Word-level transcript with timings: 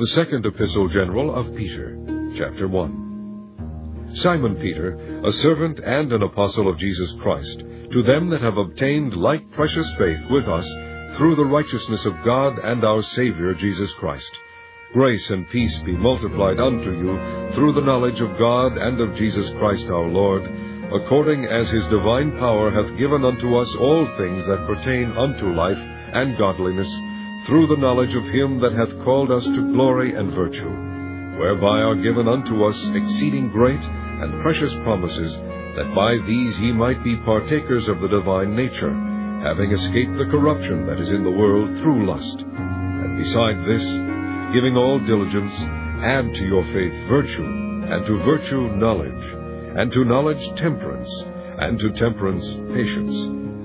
The 0.00 0.06
second 0.06 0.46
epistle 0.46 0.88
general 0.88 1.34
of 1.34 1.54
Peter, 1.54 1.94
chapter 2.34 2.66
1. 2.66 4.14
Simon 4.14 4.56
Peter, 4.56 4.96
a 5.26 5.30
servant 5.30 5.78
and 5.78 6.10
an 6.10 6.22
apostle 6.22 6.70
of 6.70 6.78
Jesus 6.78 7.14
Christ, 7.20 7.58
to 7.92 8.02
them 8.02 8.30
that 8.30 8.40
have 8.40 8.56
obtained 8.56 9.14
like 9.14 9.50
precious 9.50 9.86
faith 9.98 10.20
with 10.30 10.48
us 10.48 10.66
through 11.18 11.34
the 11.36 11.44
righteousness 11.44 12.06
of 12.06 12.14
God 12.24 12.58
and 12.60 12.82
our 12.82 13.02
Savior 13.02 13.52
Jesus 13.52 13.92
Christ. 14.00 14.32
Grace 14.94 15.28
and 15.28 15.46
peace 15.50 15.76
be 15.84 15.98
multiplied 15.98 16.60
unto 16.60 16.92
you 16.92 17.52
through 17.52 17.74
the 17.74 17.84
knowledge 17.84 18.22
of 18.22 18.38
God 18.38 18.78
and 18.78 18.98
of 19.02 19.14
Jesus 19.16 19.50
Christ 19.58 19.88
our 19.88 20.08
Lord, 20.08 20.44
according 20.94 21.44
as 21.44 21.68
his 21.68 21.86
divine 21.88 22.38
power 22.38 22.70
hath 22.70 22.96
given 22.96 23.22
unto 23.22 23.54
us 23.54 23.76
all 23.76 24.06
things 24.16 24.46
that 24.46 24.66
pertain 24.66 25.12
unto 25.12 25.52
life 25.52 25.76
and 25.76 26.38
godliness 26.38 26.88
through 27.46 27.66
the 27.66 27.76
knowledge 27.76 28.14
of 28.14 28.24
him 28.24 28.60
that 28.60 28.72
hath 28.72 29.02
called 29.02 29.30
us 29.30 29.44
to 29.44 29.72
glory 29.72 30.14
and 30.14 30.32
virtue, 30.32 30.68
whereby 31.38 31.80
are 31.80 31.94
given 31.94 32.28
unto 32.28 32.64
us 32.64 32.76
exceeding 32.94 33.48
great 33.48 33.80
and 33.80 34.42
precious 34.42 34.72
promises, 34.84 35.34
that 35.76 35.94
by 35.94 36.16
these 36.26 36.58
ye 36.60 36.72
might 36.72 37.02
be 37.02 37.16
partakers 37.16 37.88
of 37.88 38.00
the 38.00 38.08
divine 38.08 38.54
nature, 38.54 38.92
having 39.42 39.72
escaped 39.72 40.18
the 40.18 40.26
corruption 40.26 40.86
that 40.86 41.00
is 41.00 41.08
in 41.08 41.24
the 41.24 41.30
world 41.30 41.68
through 41.78 42.06
lust. 42.06 42.40
And 42.40 43.16
beside 43.16 43.64
this, 43.64 43.84
giving 44.52 44.76
all 44.76 44.98
diligence, 44.98 45.54
add 46.04 46.34
to 46.34 46.44
your 46.44 46.64
faith 46.64 47.08
virtue, 47.08 47.44
and 47.44 48.04
to 48.06 48.24
virtue 48.24 48.76
knowledge, 48.76 49.24
and 49.78 49.90
to 49.92 50.04
knowledge 50.04 50.46
temperance, 50.56 51.24
and 51.58 51.78
to 51.78 51.90
temperance 51.92 52.46
patience, 52.74 53.16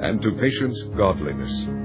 and 0.02 0.22
to 0.22 0.32
patience 0.32 0.82
godliness 0.96 1.85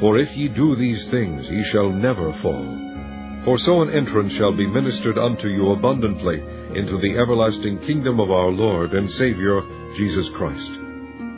For 0.00 0.18
if 0.18 0.36
ye 0.36 0.48
do 0.48 0.76
these 0.76 1.08
things, 1.08 1.50
ye 1.50 1.64
shall 1.64 1.90
never 1.90 2.32
fall. 2.34 3.42
For 3.44 3.58
so 3.58 3.82
an 3.82 3.90
entrance 3.90 4.32
shall 4.34 4.52
be 4.52 4.66
ministered 4.66 5.18
unto 5.18 5.48
you 5.48 5.72
abundantly 5.72 6.40
into 6.74 6.98
the 7.00 7.16
everlasting 7.18 7.78
kingdom 7.80 8.20
of 8.20 8.30
our 8.30 8.50
Lord 8.50 8.92
and 8.92 9.10
Saviour 9.10 9.62
Jesus 9.96 10.28
Christ. 10.30 10.70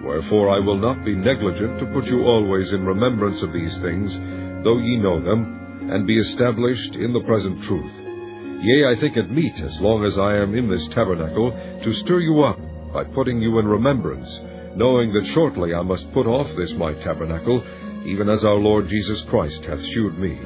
Wherefore 0.02 0.50
I 0.50 0.58
will 0.58 0.78
not 0.78 1.04
be 1.04 1.14
negligent 1.14 1.78
to 1.78 1.86
put 1.86 2.06
you 2.06 2.24
always 2.24 2.72
in 2.72 2.84
remembrance 2.84 3.42
of 3.42 3.52
these 3.52 3.76
things, 3.78 4.18
though 4.64 4.78
ye 4.78 4.96
know 4.96 5.20
them, 5.20 5.88
and 5.90 6.06
be 6.06 6.18
established 6.18 6.96
in 6.96 7.12
the 7.12 7.20
present 7.20 7.62
truth. 7.62 7.92
Yea, 8.62 8.92
I 8.92 9.00
think 9.00 9.16
it 9.16 9.30
meet, 9.30 9.58
as 9.60 9.80
long 9.80 10.04
as 10.04 10.18
I 10.18 10.36
am 10.36 10.54
in 10.54 10.68
this 10.68 10.86
tabernacle, 10.88 11.52
to 11.82 11.92
stir 11.94 12.20
you 12.20 12.42
up 12.42 12.58
by 12.92 13.04
putting 13.04 13.40
you 13.40 13.58
in 13.58 13.66
remembrance, 13.66 14.40
knowing 14.74 15.12
that 15.14 15.26
shortly 15.28 15.72
I 15.72 15.82
must 15.82 16.12
put 16.12 16.26
off 16.26 16.54
this 16.56 16.72
my 16.74 16.92
tabernacle, 16.94 17.64
even 18.04 18.28
as 18.28 18.44
our 18.44 18.56
Lord 18.56 18.88
Jesus 18.88 19.22
Christ 19.22 19.64
hath 19.64 19.84
shewed 19.84 20.18
me. 20.18 20.40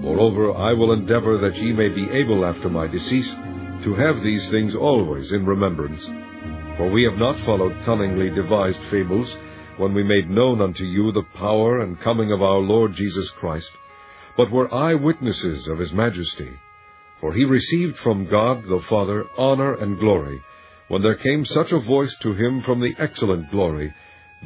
Moreover, 0.00 0.52
I 0.52 0.72
will 0.72 0.92
endeavor 0.92 1.38
that 1.38 1.56
ye 1.56 1.72
may 1.72 1.88
be 1.88 2.08
able 2.10 2.44
after 2.44 2.68
my 2.68 2.86
decease 2.86 3.30
to 3.84 3.94
have 3.94 4.22
these 4.22 4.48
things 4.48 4.74
always 4.74 5.32
in 5.32 5.44
remembrance. 5.44 6.04
For 6.76 6.90
we 6.90 7.04
have 7.04 7.18
not 7.18 7.38
followed 7.40 7.76
cunningly 7.84 8.30
devised 8.30 8.80
fables, 8.90 9.36
when 9.78 9.94
we 9.94 10.02
made 10.02 10.28
known 10.28 10.60
unto 10.60 10.84
you 10.84 11.12
the 11.12 11.26
power 11.34 11.80
and 11.80 12.00
coming 12.00 12.32
of 12.32 12.42
our 12.42 12.58
Lord 12.58 12.92
Jesus 12.92 13.30
Christ, 13.30 13.70
but 14.36 14.50
were 14.50 14.72
eye 14.74 14.94
witnesses 14.94 15.66
of 15.68 15.78
his 15.78 15.92
majesty. 15.92 16.50
For 17.20 17.32
he 17.32 17.44
received 17.44 17.96
from 17.98 18.26
God 18.26 18.64
the 18.64 18.80
Father 18.88 19.26
honor 19.36 19.74
and 19.74 19.98
glory, 19.98 20.40
when 20.88 21.02
there 21.02 21.16
came 21.16 21.44
such 21.44 21.72
a 21.72 21.78
voice 21.78 22.16
to 22.22 22.32
him 22.32 22.62
from 22.62 22.80
the 22.80 22.94
excellent 22.98 23.50
glory, 23.50 23.92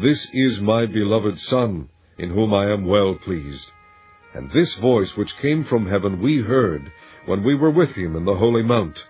This 0.00 0.27
is 0.33 0.61
my 0.61 0.87
beloved 0.87 1.38
Son, 1.41 1.88
in 2.19 2.31
whom 2.31 2.53
I 2.55 2.71
am 2.71 2.87
well 2.87 3.15
pleased. 3.15 3.71
And 4.34 4.50
this 4.50 4.75
voice 4.75 5.17
which 5.17 5.37
came 5.39 5.65
from 5.65 5.87
heaven 5.87 6.21
we 6.21 6.39
heard, 6.39 6.91
when 7.27 7.43
we 7.45 7.55
were 7.55 7.71
with 7.71 7.95
him 7.95 8.17
in 8.17 8.25
the 8.25 8.34
holy 8.34 8.62
mount. 8.62 9.06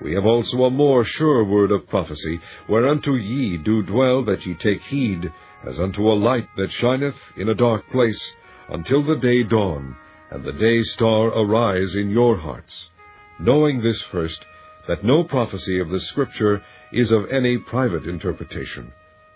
We 0.00 0.14
have 0.14 0.26
also 0.26 0.64
a 0.64 0.70
more 0.70 1.04
sure 1.04 1.44
word 1.44 1.70
of 1.70 1.88
prophecy, 1.88 2.40
whereunto 2.68 3.14
ye 3.14 3.58
do 3.58 3.82
dwell, 3.82 4.24
that 4.24 4.44
ye 4.44 4.54
take 4.54 4.82
heed, 4.82 5.32
as 5.64 5.78
unto 5.78 6.10
a 6.10 6.14
light 6.14 6.48
that 6.56 6.72
shineth 6.72 7.16
in 7.36 7.48
a 7.48 7.54
dark 7.54 7.88
place, 7.90 8.32
until 8.68 9.02
the 9.02 9.16
day 9.16 9.42
dawn, 9.42 9.96
and 10.30 10.44
the 10.44 10.52
day 10.52 10.82
star 10.82 11.28
arise 11.28 11.94
in 11.94 12.10
your 12.10 12.36
hearts. 12.36 12.90
Knowing 13.38 13.82
this 13.82 14.02
first, 14.02 14.44
that 14.88 15.04
no 15.04 15.24
prophecy 15.24 15.78
of 15.78 15.90
the 15.90 16.00
Scripture 16.00 16.62
is 16.92 17.12
of 17.12 17.30
any 17.30 17.58
private 17.58 18.04
interpretation. 18.04 18.92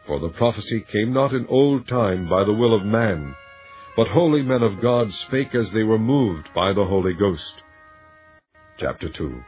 For 0.08 0.18
the 0.18 0.30
prophecy 0.30 0.82
came 0.90 1.12
not 1.12 1.34
in 1.34 1.46
old 1.48 1.86
time 1.86 2.30
by 2.30 2.42
the 2.42 2.54
will 2.54 2.74
of 2.74 2.82
man, 2.82 3.36
but 3.94 4.08
holy 4.08 4.40
men 4.40 4.62
of 4.62 4.80
God 4.80 5.12
spake 5.12 5.54
as 5.54 5.70
they 5.70 5.82
were 5.82 5.98
moved 5.98 6.48
by 6.54 6.72
the 6.72 6.86
Holy 6.86 7.12
Ghost. 7.12 7.62
Chapter 8.78 9.10
2 9.10 9.42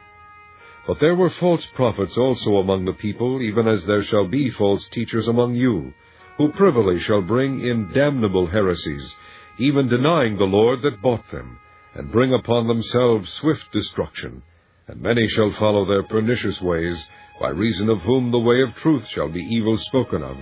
But 0.85 0.99
there 0.99 1.15
were 1.15 1.31
false 1.31 1.65
prophets 1.73 2.15
also 2.15 2.57
among 2.57 2.85
the 2.85 2.93
people, 2.93 3.41
even 3.41 3.67
as 3.67 3.83
there 3.87 4.03
shall 4.03 4.27
be 4.27 4.51
false 4.51 4.87
teachers 4.89 5.27
among 5.27 5.55
you, 5.55 5.95
who 6.37 6.51
privily 6.51 6.99
shall 6.99 7.23
bring 7.23 7.65
in 7.65 7.91
damnable 7.91 8.45
heresies, 8.45 9.15
even 9.57 9.87
denying 9.87 10.37
the 10.37 10.43
Lord 10.43 10.83
that 10.83 11.01
bought 11.01 11.27
them, 11.31 11.57
and 11.95 12.11
bring 12.11 12.35
upon 12.35 12.67
themselves 12.67 13.33
swift 13.33 13.71
destruction. 13.71 14.43
And 14.87 15.01
many 15.01 15.27
shall 15.27 15.49
follow 15.53 15.85
their 15.85 16.03
pernicious 16.03 16.61
ways, 16.61 17.09
by 17.41 17.49
reason 17.49 17.89
of 17.89 18.01
whom 18.01 18.29
the 18.29 18.39
way 18.39 18.61
of 18.61 18.75
truth 18.75 19.07
shall 19.07 19.27
be 19.27 19.41
evil 19.41 19.75
spoken 19.75 20.21
of. 20.21 20.37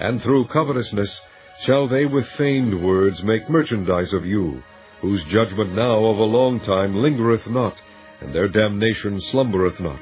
And 0.00 0.20
through 0.22 0.46
covetousness 0.46 1.20
shall 1.64 1.86
they 1.86 2.06
with 2.06 2.26
feigned 2.26 2.82
words 2.82 3.22
make 3.22 3.50
merchandise 3.50 4.14
of 4.14 4.24
you, 4.24 4.62
whose 5.02 5.22
judgment 5.24 5.74
now 5.74 6.06
of 6.06 6.18
a 6.18 6.24
long 6.24 6.58
time 6.60 6.96
lingereth 6.96 7.46
not, 7.46 7.76
and 8.22 8.34
their 8.34 8.48
damnation 8.48 9.20
slumbereth 9.20 9.78
not. 9.78 10.00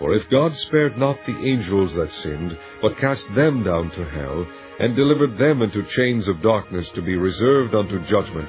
For 0.00 0.14
if 0.14 0.28
God 0.28 0.52
spared 0.54 0.98
not 0.98 1.24
the 1.26 1.38
angels 1.38 1.94
that 1.94 2.12
sinned, 2.12 2.58
but 2.80 2.98
cast 2.98 3.32
them 3.36 3.62
down 3.62 3.90
to 3.92 4.04
hell, 4.04 4.44
and 4.80 4.96
delivered 4.96 5.38
them 5.38 5.62
into 5.62 5.84
chains 5.84 6.26
of 6.26 6.42
darkness 6.42 6.90
to 6.90 7.02
be 7.02 7.14
reserved 7.14 7.72
unto 7.72 8.00
judgment, 8.06 8.48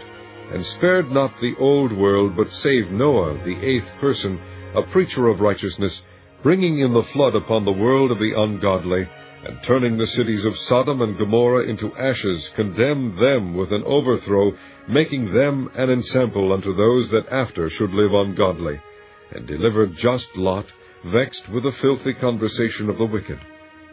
and 0.51 0.65
spared 0.65 1.11
not 1.11 1.31
the 1.39 1.53
old 1.59 1.91
world, 1.91 2.35
but 2.35 2.51
saved 2.51 2.91
Noah, 2.91 3.37
the 3.45 3.59
eighth 3.63 3.89
person, 4.01 4.41
a 4.75 4.81
preacher 4.91 5.27
of 5.27 5.41
righteousness, 5.41 6.01
bringing 6.43 6.79
in 6.79 6.93
the 6.93 7.07
flood 7.13 7.35
upon 7.35 7.63
the 7.63 7.71
world 7.71 8.11
of 8.11 8.19
the 8.19 8.33
ungodly, 8.35 9.07
and 9.45 9.63
turning 9.63 9.97
the 9.97 10.07
cities 10.07 10.43
of 10.45 10.57
Sodom 10.57 11.01
and 11.01 11.17
Gomorrah 11.17 11.67
into 11.67 11.95
ashes, 11.95 12.49
condemned 12.55 13.17
them 13.17 13.55
with 13.55 13.71
an 13.71 13.83
overthrow, 13.85 14.51
making 14.87 15.33
them 15.33 15.69
an 15.75 15.89
ensample 15.89 16.53
unto 16.53 16.75
those 16.75 17.09
that 17.09 17.27
after 17.31 17.69
should 17.69 17.91
live 17.91 18.13
ungodly, 18.13 18.79
and 19.31 19.47
delivered 19.47 19.95
just 19.95 20.35
Lot, 20.35 20.65
vexed 21.05 21.49
with 21.49 21.63
the 21.63 21.71
filthy 21.71 22.13
conversation 22.13 22.89
of 22.89 22.97
the 22.97 23.05
wicked. 23.05 23.39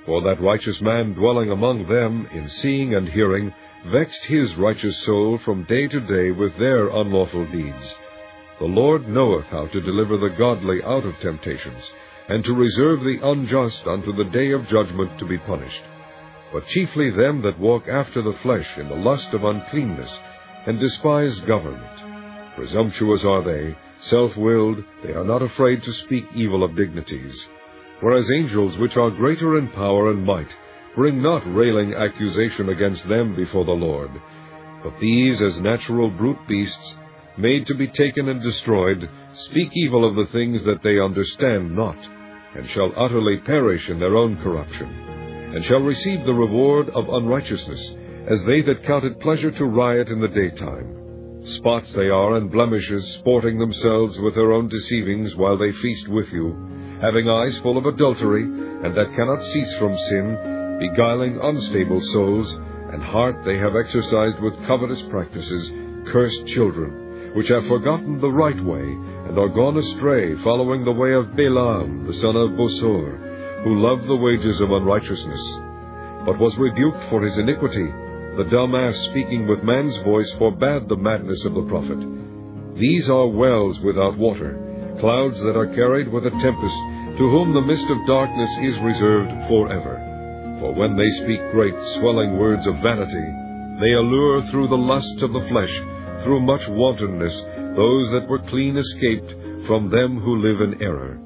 For 0.07 0.21
that 0.23 0.41
righteous 0.41 0.81
man 0.81 1.15
dwelling 1.15 1.51
among 1.51 1.87
them, 1.87 2.29
in 2.33 2.49
seeing 2.49 2.95
and 2.95 3.09
hearing, 3.09 3.53
vexed 3.87 4.25
his 4.25 4.57
righteous 4.57 4.99
soul 5.05 5.39
from 5.39 5.65
day 5.65 5.87
to 5.87 6.01
day 6.01 6.31
with 6.31 6.57
their 6.59 6.89
unlawful 6.89 7.47
deeds. 7.47 7.95
The 8.59 8.67
Lord 8.67 9.09
knoweth 9.09 9.47
how 9.47 9.67
to 9.69 9.81
deliver 9.81 10.17
the 10.17 10.35
godly 10.37 10.83
out 10.83 11.05
of 11.05 11.19
temptations, 11.21 11.93
and 12.31 12.45
to 12.45 12.55
reserve 12.55 13.01
the 13.01 13.19
unjust 13.23 13.85
unto 13.87 14.13
the 14.15 14.31
day 14.31 14.53
of 14.53 14.69
judgment 14.69 15.19
to 15.19 15.27
be 15.27 15.37
punished. 15.39 15.83
But 16.53 16.67
chiefly 16.67 17.11
them 17.11 17.43
that 17.43 17.59
walk 17.59 17.89
after 17.89 18.23
the 18.23 18.39
flesh 18.43 18.69
in 18.77 18.89
the 18.89 18.95
lust 18.95 19.35
of 19.35 19.43
uncleanness, 19.43 20.17
and 20.67 20.79
despise 20.79 21.41
government. 21.41 22.55
Presumptuous 22.55 23.25
are 23.25 23.43
they, 23.43 23.77
self-willed, 24.03 24.85
they 25.03 25.13
are 25.13 25.25
not 25.25 25.43
afraid 25.43 25.83
to 25.83 25.93
speak 25.93 26.25
evil 26.37 26.63
of 26.63 26.77
dignities. 26.77 27.47
Whereas 28.01 28.31
angels 28.31 28.79
which 28.79 28.97
are 28.97 29.11
greater 29.11 29.59
in 29.59 29.69
power 29.69 30.11
and 30.11 30.25
might, 30.25 30.55
bring 30.95 31.21
not 31.21 31.43
railing 31.53 31.95
accusation 31.95 32.69
against 32.69 33.09
them 33.09 33.35
before 33.35 33.65
the 33.65 33.73
Lord. 33.73 34.11
But 34.85 35.01
these, 35.01 35.43
as 35.43 35.61
natural 35.61 36.11
brute 36.11 36.47
beasts, 36.47 36.95
made 37.37 37.67
to 37.67 37.75
be 37.75 37.89
taken 37.89 38.29
and 38.29 38.41
destroyed, 38.41 39.09
speak 39.35 39.71
evil 39.75 40.09
of 40.09 40.15
the 40.15 40.33
things 40.33 40.63
that 40.65 40.83
they 40.83 41.01
understand 41.01 41.75
not, 41.75 41.99
and 42.55 42.69
shall 42.69 42.93
utterly 42.97 43.39
perish 43.39 43.89
in 43.89 43.99
their 43.99 44.17
own 44.17 44.37
corruption, 44.43 44.89
and 45.55 45.65
shall 45.65 45.81
receive 45.81 46.25
the 46.25 46.35
reward 46.35 46.89
of 46.91 47.09
unrighteousness, 47.09 47.91
as 48.27 48.45
they 48.45 48.61
that 48.63 48.85
count 48.85 49.05
it 49.05 49.21
pleasure 49.21 49.51
to 49.51 49.65
riot 49.65 50.09
in 50.09 50.21
the 50.21 50.29
daytime. 50.29 51.43
Spots 51.45 51.93
they 51.93 52.09
are 52.09 52.37
and 52.37 52.51
blemishes, 52.51 53.15
sporting 53.15 53.59
themselves 53.59 54.19
with 54.21 54.35
their 54.35 54.53
own 54.53 54.69
deceivings 54.69 55.35
while 55.37 55.57
they 55.57 55.73
feast 55.73 56.09
with 56.09 56.31
you, 56.33 56.55
having 57.01 57.29
eyes 57.29 57.59
full 57.59 57.79
of 57.79 57.87
adultery, 57.87 58.43
and 58.43 58.95
that 58.97 59.15
cannot 59.17 59.43
cease 59.53 59.75
from 59.79 59.97
sin, 59.97 60.77
beguiling 60.79 61.39
unstable 61.43 62.01
souls, 62.13 62.53
and 62.93 63.03
heart 63.03 63.45
they 63.45 63.57
have 63.57 63.77
exercised 63.77 64.41
with 64.41 64.67
covetous 64.67 65.03
practices, 65.03 65.73
cursed 66.13 66.47
children, 66.49 67.33
which 67.35 67.49
have 67.49 67.67
forgotten 67.67 68.21
the 68.21 68.31
right 68.31 68.61
way, 68.65 68.99
and 69.31 69.39
are 69.39 69.49
gone 69.49 69.77
astray, 69.77 70.35
following 70.43 70.85
the 70.85 70.91
way 70.91 71.13
of 71.13 71.37
Balaam, 71.37 72.05
the 72.05 72.15
son 72.15 72.35
of 72.35 72.51
Bosor, 72.59 73.63
who 73.63 73.79
loved 73.79 74.03
the 74.09 74.17
wages 74.17 74.61
of 74.61 74.73
unrighteousness, 74.73 75.45
but 76.27 76.41
was 76.41 76.59
rebuked 76.59 76.99
for 77.09 77.23
his 77.23 77.39
iniquity. 77.39 77.87
The 78.37 78.49
dumb 78.51 78.75
ass 78.75 78.97
speaking 79.07 79.47
with 79.47 79.63
man's 79.63 79.97
voice 79.99 80.29
forbade 80.37 80.89
the 80.89 80.97
madness 80.97 81.45
of 81.45 81.55
the 81.55 81.63
prophet. 81.63 82.01
These 82.75 83.09
are 83.09 83.29
wells 83.29 83.79
without 83.87 84.19
water, 84.19 84.59
clouds 84.99 85.39
that 85.43 85.57
are 85.57 85.77
carried 85.79 86.11
with 86.11 86.27
a 86.27 86.31
tempest, 86.31 86.79
to 87.23 87.31
whom 87.31 87.55
the 87.55 87.63
mist 87.63 87.87
of 87.89 88.07
darkness 88.09 88.51
is 88.63 88.83
reserved 88.83 89.31
forever. 89.47 89.95
For 90.59 90.75
when 90.75 90.97
they 90.97 91.11
speak 91.23 91.39
great, 91.53 91.79
swelling 91.95 92.37
words 92.37 92.67
of 92.67 92.83
vanity, 92.83 93.29
they 93.79 93.93
allure 93.95 94.43
through 94.51 94.67
the 94.75 94.85
lusts 94.91 95.23
of 95.23 95.33
the 95.33 95.47
flesh, 95.47 95.75
through 96.25 96.41
much 96.41 96.67
wantonness, 96.67 97.41
those 97.81 98.11
that 98.11 98.29
were 98.29 98.51
clean 98.53 98.77
escaped 98.77 99.33
from 99.67 99.89
them 99.89 100.21
who 100.21 100.37
live 100.37 100.61
in 100.61 100.83
error. 100.83 101.17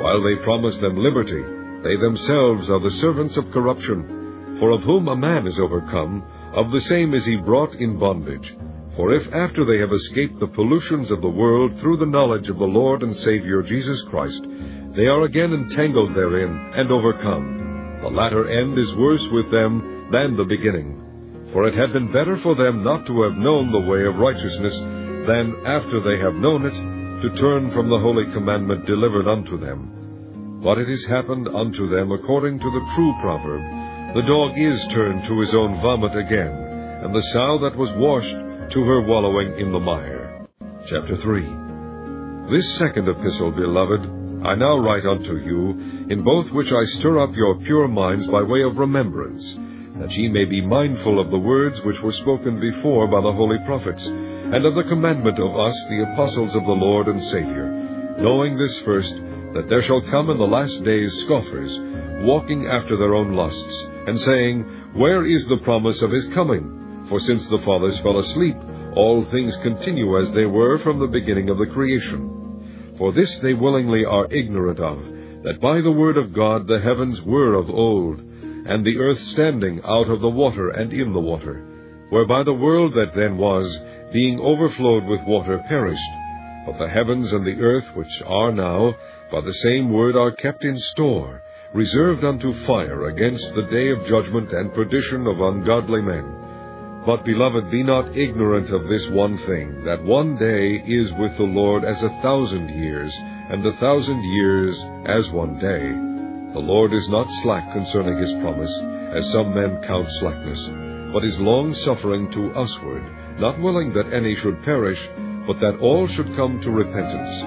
While 0.00 0.22
they 0.24 0.42
promise 0.42 0.78
them 0.78 0.96
liberty, 0.96 1.42
they 1.84 1.96
themselves 2.00 2.70
are 2.70 2.80
the 2.80 2.98
servants 3.02 3.36
of 3.36 3.50
corruption. 3.50 4.56
For 4.58 4.70
of 4.70 4.82
whom 4.84 5.08
a 5.08 5.16
man 5.16 5.46
is 5.46 5.60
overcome, 5.60 6.24
of 6.54 6.72
the 6.72 6.80
same 6.80 7.12
is 7.12 7.26
he 7.26 7.36
brought 7.36 7.74
in 7.74 7.98
bondage. 7.98 8.56
For 8.96 9.12
if 9.12 9.30
after 9.34 9.66
they 9.66 9.78
have 9.80 9.92
escaped 9.92 10.40
the 10.40 10.46
pollutions 10.46 11.10
of 11.10 11.20
the 11.20 11.28
world 11.28 11.78
through 11.78 11.98
the 11.98 12.12
knowledge 12.16 12.48
of 12.48 12.58
the 12.58 12.64
Lord 12.64 13.02
and 13.02 13.14
Saviour 13.14 13.60
Jesus 13.62 14.00
Christ, 14.08 14.46
they 14.96 15.06
are 15.06 15.24
again 15.24 15.52
entangled 15.52 16.14
therein 16.14 16.72
and 16.74 16.90
overcome, 16.90 18.00
the 18.00 18.08
latter 18.08 18.48
end 18.48 18.78
is 18.78 18.96
worse 18.96 19.26
with 19.30 19.50
them 19.50 20.08
than 20.10 20.38
the 20.38 20.44
beginning. 20.44 21.04
For 21.52 21.68
it 21.68 21.74
had 21.74 21.92
been 21.92 22.10
better 22.12 22.38
for 22.38 22.54
them 22.54 22.82
not 22.82 23.06
to 23.06 23.22
have 23.22 23.36
known 23.36 23.70
the 23.70 23.90
way 23.90 24.04
of 24.04 24.16
righteousness 24.16 24.80
than, 25.28 25.54
after 25.66 26.00
they 26.00 26.18
have 26.24 26.34
known 26.34 26.64
it, 26.64 26.74
to 27.22 27.36
turn 27.36 27.70
from 27.72 27.90
the 27.90 27.98
holy 27.98 28.24
commandment 28.32 28.86
delivered 28.86 29.28
unto 29.28 29.60
them. 29.60 30.60
But 30.64 30.78
it 30.78 30.88
is 30.88 31.04
happened 31.06 31.46
unto 31.46 31.88
them 31.88 32.10
according 32.10 32.58
to 32.58 32.70
the 32.70 32.86
true 32.96 33.14
proverb 33.20 33.62
The 34.14 34.26
dog 34.26 34.56
is 34.56 34.86
turned 34.90 35.28
to 35.28 35.38
his 35.40 35.54
own 35.54 35.80
vomit 35.82 36.16
again, 36.16 36.50
and 37.04 37.14
the 37.14 37.28
sow 37.32 37.58
that 37.58 37.76
was 37.76 37.92
washed 37.92 38.72
to 38.72 38.80
her 38.82 39.02
wallowing 39.02 39.58
in 39.60 39.70
the 39.70 39.78
mire. 39.78 40.48
Chapter 40.88 41.16
3 41.16 42.50
This 42.50 42.78
second 42.78 43.08
epistle, 43.08 43.52
beloved, 43.52 44.00
I 44.46 44.54
now 44.54 44.78
write 44.78 45.04
unto 45.04 45.36
you, 45.36 45.70
in 46.08 46.22
both 46.24 46.50
which 46.52 46.72
I 46.72 46.84
stir 46.96 47.18
up 47.18 47.34
your 47.34 47.56
pure 47.56 47.88
minds 47.88 48.26
by 48.28 48.42
way 48.42 48.62
of 48.62 48.78
remembrance, 48.78 49.58
that 50.00 50.12
ye 50.12 50.28
may 50.28 50.44
be 50.44 50.64
mindful 50.64 51.20
of 51.20 51.30
the 51.30 51.38
words 51.38 51.82
which 51.82 52.00
were 52.00 52.12
spoken 52.12 52.60
before 52.60 53.08
by 53.08 53.20
the 53.20 53.32
holy 53.32 53.58
prophets, 53.66 54.08
and 54.52 54.64
of 54.64 54.74
the 54.74 54.88
commandment 54.88 55.38
of 55.38 55.58
us, 55.58 55.74
the 55.90 56.06
apostles 56.12 56.56
of 56.56 56.64
the 56.64 56.70
Lord 56.70 57.06
and 57.08 57.22
Saviour, 57.24 57.68
knowing 58.18 58.56
this 58.56 58.78
first, 58.80 59.14
that 59.52 59.66
there 59.68 59.82
shall 59.82 60.00
come 60.10 60.30
in 60.30 60.38
the 60.38 60.44
last 60.44 60.82
days 60.84 61.12
scoffers, 61.24 61.78
walking 62.24 62.66
after 62.66 62.96
their 62.96 63.14
own 63.14 63.34
lusts, 63.34 63.86
and 64.06 64.18
saying, 64.18 64.62
Where 64.94 65.26
is 65.26 65.46
the 65.48 65.58
promise 65.58 66.00
of 66.00 66.10
his 66.10 66.26
coming? 66.30 67.06
For 67.10 67.20
since 67.20 67.46
the 67.48 67.58
fathers 67.58 67.98
fell 67.98 68.18
asleep, 68.18 68.56
all 68.96 69.22
things 69.26 69.54
continue 69.58 70.18
as 70.18 70.32
they 70.32 70.46
were 70.46 70.78
from 70.78 70.98
the 70.98 71.06
beginning 71.06 71.50
of 71.50 71.58
the 71.58 71.66
creation. 71.66 72.94
For 72.96 73.12
this 73.12 73.38
they 73.40 73.52
willingly 73.52 74.06
are 74.06 74.32
ignorant 74.32 74.80
of, 74.80 74.98
that 75.44 75.60
by 75.60 75.82
the 75.82 75.92
word 75.92 76.16
of 76.16 76.32
God 76.32 76.66
the 76.66 76.80
heavens 76.80 77.20
were 77.20 77.52
of 77.52 77.68
old, 77.68 78.20
and 78.20 78.84
the 78.84 78.96
earth 78.96 79.20
standing 79.20 79.82
out 79.84 80.08
of 80.08 80.22
the 80.22 80.30
water 80.30 80.70
and 80.70 80.92
in 80.92 81.12
the 81.12 81.20
water, 81.20 81.64
whereby 82.10 82.42
the 82.42 82.52
world 82.54 82.94
that 82.94 83.14
then 83.14 83.36
was, 83.36 83.78
being 84.12 84.40
overflowed 84.40 85.04
with 85.04 85.22
water, 85.24 85.58
perished. 85.68 86.10
But 86.66 86.78
the 86.78 86.88
heavens 86.88 87.32
and 87.32 87.46
the 87.46 87.60
earth 87.60 87.94
which 87.94 88.22
are 88.26 88.52
now, 88.52 88.94
by 89.30 89.40
the 89.40 89.54
same 89.54 89.92
word 89.92 90.16
are 90.16 90.32
kept 90.32 90.64
in 90.64 90.78
store, 90.78 91.42
reserved 91.72 92.24
unto 92.24 92.52
fire 92.64 93.08
against 93.08 93.54
the 93.54 93.66
day 93.70 93.90
of 93.90 94.06
judgment 94.06 94.52
and 94.52 94.72
perdition 94.72 95.26
of 95.26 95.40
ungodly 95.40 96.02
men. 96.02 97.02
But, 97.06 97.24
beloved, 97.24 97.70
be 97.70 97.82
not 97.82 98.16
ignorant 98.16 98.70
of 98.70 98.86
this 98.88 99.08
one 99.08 99.38
thing, 99.38 99.84
that 99.84 100.02
one 100.02 100.36
day 100.36 100.82
is 100.86 101.12
with 101.14 101.36
the 101.36 101.44
Lord 101.44 101.84
as 101.84 102.02
a 102.02 102.10
thousand 102.22 102.68
years, 102.68 103.16
and 103.50 103.64
a 103.64 103.72
thousand 103.74 104.22
years 104.22 104.84
as 105.06 105.30
one 105.30 105.58
day. 105.58 105.88
The 106.52 106.60
Lord 106.60 106.92
is 106.92 107.08
not 107.08 107.26
slack 107.42 107.72
concerning 107.72 108.18
his 108.18 108.32
promise, 108.34 108.74
as 109.12 109.30
some 109.32 109.54
men 109.54 109.80
count 109.86 110.08
slackness, 110.20 110.68
but 111.12 111.24
is 111.24 111.38
long-suffering 111.38 112.30
to 112.32 112.52
usward, 112.54 113.04
not 113.38 113.60
willing 113.60 113.92
that 113.94 114.12
any 114.12 114.34
should 114.36 114.62
perish, 114.64 114.98
but 115.46 115.60
that 115.60 115.78
all 115.80 116.06
should 116.08 116.36
come 116.36 116.60
to 116.60 116.70
repentance. 116.70 117.40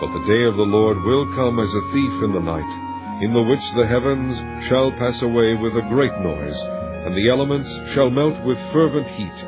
But 0.00 0.12
the 0.12 0.26
day 0.28 0.44
of 0.44 0.56
the 0.56 0.70
Lord 0.70 1.02
will 1.02 1.34
come 1.34 1.58
as 1.58 1.72
a 1.74 1.88
thief 1.92 2.14
in 2.22 2.32
the 2.32 2.40
night, 2.40 3.22
in 3.22 3.32
the 3.32 3.42
which 3.42 3.64
the 3.74 3.86
heavens 3.86 4.36
shall 4.66 4.90
pass 4.92 5.22
away 5.22 5.54
with 5.54 5.76
a 5.76 5.88
great 5.88 6.16
noise, 6.20 6.58
and 7.06 7.16
the 7.16 7.28
elements 7.28 7.68
shall 7.92 8.10
melt 8.10 8.44
with 8.44 8.58
fervent 8.72 9.08
heat. 9.10 9.38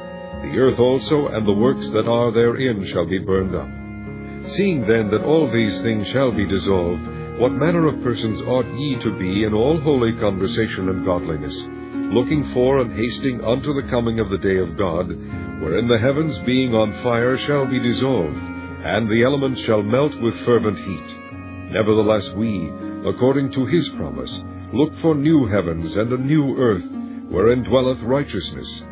The 0.42 0.58
earth 0.58 0.78
also 0.78 1.28
and 1.28 1.46
the 1.46 1.52
works 1.52 1.90
that 1.90 2.08
are 2.08 2.32
therein 2.32 2.84
shall 2.86 3.06
be 3.06 3.18
burned 3.18 3.54
up. 3.54 3.68
Seeing 4.50 4.86
then 4.86 5.10
that 5.10 5.24
all 5.24 5.50
these 5.50 5.80
things 5.82 6.08
shall 6.08 6.32
be 6.32 6.46
dissolved, 6.46 7.02
what 7.38 7.52
manner 7.52 7.86
of 7.86 8.02
persons 8.02 8.40
ought 8.42 8.66
ye 8.78 8.98
to 9.00 9.18
be 9.18 9.44
in 9.44 9.52
all 9.52 9.78
holy 9.80 10.12
conversation 10.18 10.88
and 10.88 11.04
godliness, 11.04 11.54
looking 12.14 12.44
for 12.54 12.80
and 12.80 12.96
hasting 12.96 13.44
unto 13.44 13.74
the 13.74 13.88
coming 13.90 14.18
of 14.18 14.30
the 14.30 14.38
day 14.38 14.56
of 14.58 14.76
God, 14.78 15.10
wherein 15.60 15.88
the 15.88 15.98
heavens 15.98 16.38
being 16.40 16.74
on 16.74 17.02
fire 17.02 17.36
shall 17.38 17.66
be 17.66 17.80
dissolved, 17.80 18.36
and 18.36 19.08
the 19.08 19.24
elements 19.24 19.60
shall 19.62 19.82
melt 19.82 20.14
with 20.20 20.38
fervent 20.44 20.78
heat? 20.78 21.16
Nevertheless 21.72 22.30
we, 22.32 22.72
according 23.04 23.50
to 23.52 23.66
his 23.66 23.88
promise, 23.90 24.42
look 24.72 24.92
for 25.00 25.14
new 25.14 25.46
heavens 25.46 25.96
and 25.96 26.12
a 26.12 26.16
new 26.16 26.56
earth, 26.58 26.84
wherein 27.28 27.64
dwelleth 27.64 28.00
righteousness. 28.02 28.82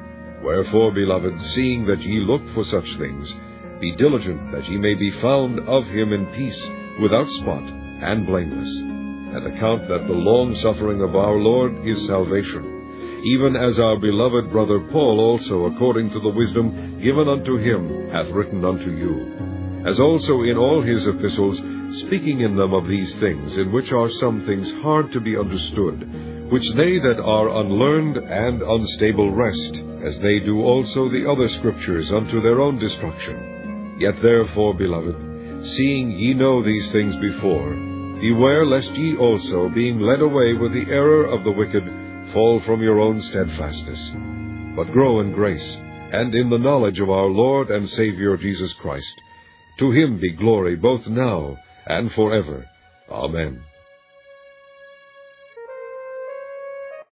Wherefore, 0.42 0.92
beloved, 0.92 1.40
seeing 1.52 1.86
that 1.86 2.02
ye 2.02 2.20
look 2.20 2.42
for 2.54 2.64
such 2.64 2.96
things, 2.98 3.32
be 3.80 3.94
diligent 3.96 4.52
that 4.52 4.68
ye 4.68 4.76
may 4.76 4.94
be 4.94 5.10
found 5.20 5.60
of 5.60 5.86
him 5.86 6.12
in 6.12 6.26
peace, 6.34 6.68
without 7.00 7.28
spot, 7.28 7.62
and 7.62 8.26
blameless. 8.26 8.68
And 8.78 9.46
account 9.46 9.88
that 9.88 10.06
the 10.06 10.14
long 10.14 10.54
suffering 10.54 11.02
of 11.02 11.14
our 11.14 11.36
Lord 11.36 11.86
is 11.86 12.06
salvation, 12.06 12.75
even 13.24 13.56
as 13.56 13.78
our 13.78 13.98
beloved 13.98 14.50
brother 14.50 14.80
Paul 14.92 15.20
also, 15.20 15.66
according 15.66 16.10
to 16.10 16.20
the 16.20 16.28
wisdom 16.28 17.00
given 17.02 17.28
unto 17.28 17.56
him, 17.56 18.10
hath 18.10 18.28
written 18.30 18.64
unto 18.64 18.90
you. 18.90 19.86
As 19.86 20.00
also 20.00 20.42
in 20.42 20.56
all 20.56 20.82
his 20.82 21.06
epistles, 21.06 21.60
speaking 22.00 22.40
in 22.40 22.56
them 22.56 22.74
of 22.74 22.88
these 22.88 23.14
things, 23.18 23.56
in 23.56 23.72
which 23.72 23.92
are 23.92 24.10
some 24.10 24.44
things 24.44 24.70
hard 24.82 25.12
to 25.12 25.20
be 25.20 25.36
understood, 25.36 26.50
which 26.50 26.68
they 26.72 26.98
that 26.98 27.20
are 27.22 27.60
unlearned 27.60 28.16
and 28.16 28.62
unstable 28.62 29.32
wrest, 29.32 29.82
as 30.04 30.18
they 30.20 30.40
do 30.40 30.62
also 30.62 31.08
the 31.08 31.28
other 31.30 31.48
scriptures 31.48 32.10
unto 32.12 32.40
their 32.40 32.60
own 32.60 32.78
destruction. 32.78 33.96
Yet 33.98 34.14
therefore, 34.22 34.74
beloved, 34.74 35.66
seeing 35.66 36.10
ye 36.10 36.34
know 36.34 36.62
these 36.62 36.90
things 36.92 37.16
before, 37.16 37.70
beware 38.20 38.66
lest 38.66 38.90
ye 38.92 39.16
also, 39.16 39.68
being 39.68 40.00
led 40.00 40.20
away 40.20 40.54
with 40.54 40.72
the 40.72 40.90
error 40.90 41.24
of 41.24 41.44
the 41.44 41.50
wicked, 41.50 41.84
fall 42.32 42.60
from 42.60 42.82
your 42.82 43.00
own 43.00 43.22
steadfastness. 43.22 44.12
But 44.76 44.92
grow 44.92 45.20
in 45.20 45.32
grace, 45.32 45.76
and 46.12 46.34
in 46.34 46.50
the 46.50 46.58
knowledge 46.58 47.00
of 47.00 47.10
our 47.10 47.26
Lord 47.26 47.70
and 47.70 47.88
Saviour 47.88 48.36
Jesus 48.36 48.72
Christ. 48.74 49.20
To 49.78 49.90
him 49.90 50.18
be 50.18 50.32
glory 50.32 50.76
both 50.76 51.06
now 51.06 51.56
and 51.86 52.12
forever. 52.12 52.68
Amen. 53.10 53.62